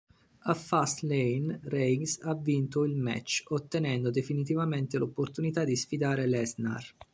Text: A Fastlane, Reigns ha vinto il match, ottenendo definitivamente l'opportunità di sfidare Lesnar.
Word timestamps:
A 0.51 0.55
Fastlane, 0.55 1.59
Reigns 1.65 2.17
ha 2.23 2.33
vinto 2.33 2.83
il 2.85 2.95
match, 2.97 3.43
ottenendo 3.49 4.09
definitivamente 4.09 4.97
l'opportunità 4.97 5.63
di 5.63 5.75
sfidare 5.75 6.25
Lesnar. 6.25 6.83